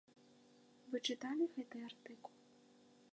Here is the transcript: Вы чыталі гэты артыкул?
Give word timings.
Вы 0.93 0.97
чыталі 1.09 1.45
гэты 1.57 1.77
артыкул? 1.91 2.35